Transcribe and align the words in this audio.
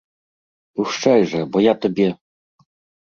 Пушчай 0.73 1.21
жа, 1.33 1.41
бо 1.53 1.57
я 1.71 1.79
табе! 1.85 2.09